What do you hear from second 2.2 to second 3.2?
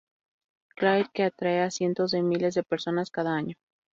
miles de personas